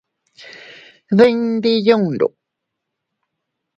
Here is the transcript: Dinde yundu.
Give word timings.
Dinde 1.17 1.71
yundu. 1.87 2.27